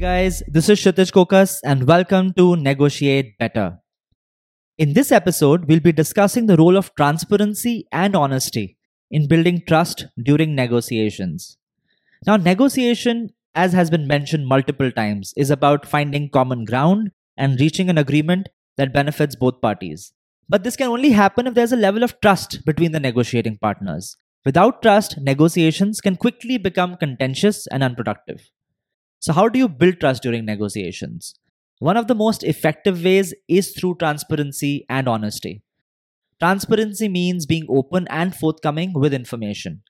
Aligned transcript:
guys, 0.00 0.42
this 0.48 0.70
is 0.70 0.78
Kshitij 0.80 1.10
Kokas 1.12 1.58
and 1.62 1.86
welcome 1.86 2.32
to 2.32 2.56
Negotiate 2.56 3.36
Better. 3.38 3.80
In 4.78 4.94
this 4.94 5.12
episode, 5.12 5.66
we'll 5.66 5.80
be 5.80 5.92
discussing 5.92 6.46
the 6.46 6.56
role 6.56 6.78
of 6.78 6.94
transparency 6.94 7.86
and 7.92 8.16
honesty 8.16 8.78
in 9.10 9.28
building 9.28 9.62
trust 9.68 10.06
during 10.22 10.54
negotiations. 10.54 11.58
Now, 12.26 12.36
negotiation, 12.36 13.34
as 13.54 13.74
has 13.74 13.90
been 13.90 14.06
mentioned 14.06 14.46
multiple 14.46 14.90
times, 14.90 15.34
is 15.36 15.50
about 15.50 15.84
finding 15.84 16.30
common 16.30 16.64
ground 16.64 17.10
and 17.36 17.60
reaching 17.60 17.90
an 17.90 17.98
agreement 17.98 18.48
that 18.78 18.94
benefits 18.94 19.36
both 19.36 19.60
parties. 19.60 20.14
But 20.48 20.64
this 20.64 20.76
can 20.76 20.88
only 20.88 21.10
happen 21.10 21.46
if 21.46 21.52
there's 21.52 21.72
a 21.72 21.84
level 21.84 22.02
of 22.02 22.18
trust 22.22 22.64
between 22.64 22.92
the 22.92 23.00
negotiating 23.00 23.58
partners. 23.58 24.16
Without 24.46 24.80
trust, 24.80 25.18
negotiations 25.20 26.00
can 26.00 26.16
quickly 26.16 26.56
become 26.56 26.96
contentious 26.96 27.66
and 27.66 27.82
unproductive. 27.82 28.50
So, 29.20 29.34
how 29.34 29.48
do 29.48 29.58
you 29.58 29.68
build 29.68 30.00
trust 30.00 30.22
during 30.22 30.46
negotiations? 30.46 31.34
One 31.78 31.98
of 31.98 32.08
the 32.08 32.14
most 32.14 32.42
effective 32.42 33.04
ways 33.04 33.34
is 33.48 33.72
through 33.72 33.96
transparency 33.96 34.86
and 34.88 35.06
honesty. 35.06 35.62
Transparency 36.40 37.06
means 37.06 37.44
being 37.44 37.66
open 37.68 38.08
and 38.08 38.34
forthcoming 38.34 38.94
with 38.94 39.12
information. 39.12 39.82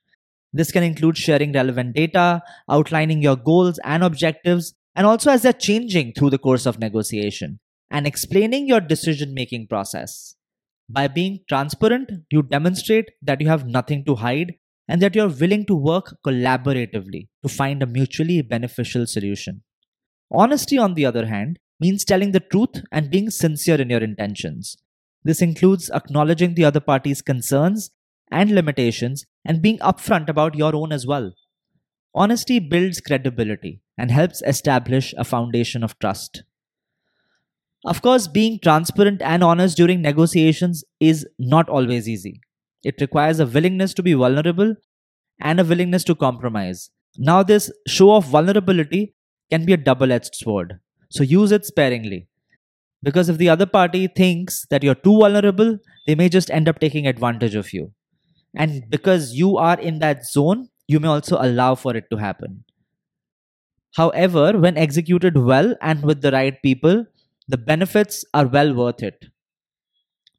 This 0.51 0.71
can 0.71 0.83
include 0.83 1.17
sharing 1.17 1.53
relevant 1.53 1.95
data, 1.95 2.43
outlining 2.69 3.21
your 3.21 3.37
goals 3.37 3.79
and 3.85 4.03
objectives, 4.03 4.73
and 4.97 5.07
also 5.07 5.31
as 5.31 5.43
they're 5.43 5.53
changing 5.53 6.11
through 6.11 6.31
the 6.31 6.37
course 6.37 6.65
of 6.65 6.79
negotiation, 6.79 7.61
and 7.89 8.05
explaining 8.05 8.67
your 8.67 8.81
decision 8.81 9.33
making 9.33 9.67
process. 9.67 10.35
By 10.89 11.07
being 11.07 11.39
transparent, 11.47 12.11
you 12.29 12.43
demonstrate 12.43 13.11
that 13.21 13.39
you 13.39 13.47
have 13.47 13.65
nothing 13.65 14.03
to 14.05 14.15
hide 14.15 14.55
and 14.91 15.01
that 15.01 15.15
you're 15.15 15.39
willing 15.41 15.65
to 15.67 15.73
work 15.73 16.17
collaboratively 16.27 17.29
to 17.41 17.49
find 17.49 17.81
a 17.81 17.85
mutually 17.85 18.41
beneficial 18.41 19.05
solution. 19.07 19.63
Honesty, 20.29 20.77
on 20.77 20.95
the 20.95 21.05
other 21.05 21.27
hand, 21.27 21.59
means 21.79 22.03
telling 22.03 22.33
the 22.33 22.41
truth 22.41 22.81
and 22.91 23.09
being 23.09 23.29
sincere 23.29 23.79
in 23.79 23.89
your 23.89 24.03
intentions. 24.03 24.75
This 25.23 25.41
includes 25.41 25.89
acknowledging 25.91 26.55
the 26.55 26.65
other 26.65 26.81
party's 26.81 27.21
concerns 27.21 27.91
and 28.29 28.51
limitations 28.51 29.25
and 29.45 29.61
being 29.61 29.79
upfront 29.79 30.27
about 30.27 30.55
your 30.55 30.75
own 30.75 30.91
as 30.91 31.07
well. 31.07 31.31
Honesty 32.13 32.59
builds 32.59 32.99
credibility 32.99 33.79
and 33.97 34.11
helps 34.11 34.43
establish 34.45 35.13
a 35.17 35.23
foundation 35.23 35.85
of 35.85 35.97
trust. 35.99 36.43
Of 37.85 38.01
course, 38.01 38.27
being 38.27 38.59
transparent 38.59 39.21
and 39.21 39.41
honest 39.41 39.77
during 39.77 40.01
negotiations 40.01 40.83
is 40.99 41.25
not 41.39 41.69
always 41.69 42.09
easy. 42.09 42.41
It 42.83 42.99
requires 43.01 43.39
a 43.39 43.45
willingness 43.45 43.93
to 43.95 44.03
be 44.03 44.13
vulnerable 44.13 44.75
and 45.39 45.59
a 45.59 45.63
willingness 45.63 46.03
to 46.05 46.15
compromise. 46.15 46.89
Now, 47.17 47.43
this 47.43 47.71
show 47.87 48.15
of 48.15 48.25
vulnerability 48.25 49.15
can 49.49 49.65
be 49.65 49.73
a 49.73 49.77
double 49.77 50.11
edged 50.11 50.35
sword, 50.35 50.79
so 51.09 51.23
use 51.23 51.51
it 51.51 51.65
sparingly. 51.65 52.27
Because 53.03 53.29
if 53.29 53.37
the 53.37 53.49
other 53.49 53.65
party 53.65 54.07
thinks 54.07 54.65
that 54.69 54.83
you're 54.83 54.95
too 54.95 55.17
vulnerable, 55.17 55.79
they 56.07 56.15
may 56.15 56.29
just 56.29 56.51
end 56.51 56.69
up 56.69 56.79
taking 56.79 57.07
advantage 57.07 57.55
of 57.55 57.73
you. 57.73 57.91
And 58.55 58.83
because 58.89 59.33
you 59.33 59.57
are 59.57 59.79
in 59.79 59.99
that 59.99 60.25
zone, 60.25 60.69
you 60.87 60.99
may 60.99 61.07
also 61.07 61.37
allow 61.39 61.75
for 61.75 61.95
it 61.95 62.09
to 62.11 62.17
happen. 62.17 62.63
However, 63.95 64.57
when 64.57 64.77
executed 64.77 65.37
well 65.37 65.75
and 65.81 66.03
with 66.03 66.21
the 66.21 66.31
right 66.31 66.61
people, 66.61 67.05
the 67.47 67.57
benefits 67.57 68.23
are 68.33 68.47
well 68.47 68.73
worth 68.73 69.03
it. 69.03 69.25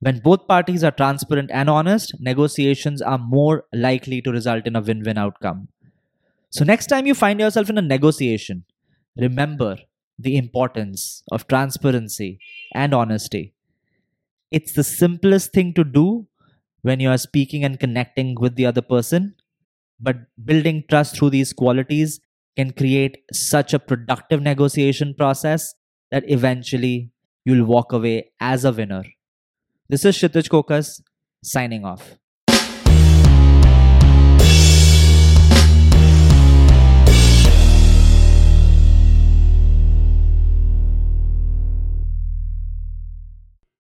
When 0.03 0.19
both 0.19 0.49
parties 0.49 0.83
are 0.83 0.91
transparent 0.91 1.53
and 1.53 1.71
honest, 1.71 2.17
negotiations 2.19 3.01
are 3.01 3.19
more 3.19 3.67
likely 3.73 4.21
to 4.23 4.33
result 4.33 4.67
in 4.67 4.75
a 4.75 4.81
win 4.81 5.05
win 5.05 5.17
outcome. 5.17 5.69
So, 6.51 6.65
next 6.65 6.87
time 6.89 7.07
you 7.07 7.15
find 7.15 7.39
yourself 7.39 7.71
in 7.71 7.79
a 7.79 7.83
negotiation, 7.83 8.65
remember 9.17 9.77
the 10.19 10.37
importance 10.37 11.23
of 11.31 11.47
transparency 11.47 12.41
and 12.75 12.93
honesty. 12.93 13.55
It's 14.51 14.73
the 14.73 14.85
simplest 14.85 15.53
thing 15.53 15.73
to 15.75 15.85
do 15.85 16.27
when 16.83 17.01
you 17.01 17.11
are 17.11 17.19
speaking 17.19 17.65
and 17.65 17.79
connecting 17.79 18.35
with 18.41 18.57
the 18.57 18.67
other 18.67 18.83
person, 18.83 19.37
but 20.01 20.17
building 20.45 20.85
trust 20.91 21.17
through 21.17 21.31
these 21.31 21.53
qualities 21.53 22.21
can 22.57 22.73
create 22.73 23.19
such 23.33 23.73
a 23.73 23.79
productive 23.79 24.43
negotiation 24.43 25.15
process 25.15 25.75
that 26.11 26.29
eventually 26.29 27.13
you'll 27.45 27.67
walk 27.67 27.93
away 27.93 28.33
as 28.41 28.65
a 28.65 28.73
winner. 28.73 29.05
This 29.93 30.07
is 30.07 30.17
Kshitij 30.17 30.49
Kokas 30.49 31.03
signing 31.45 31.85
off. 31.85 32.22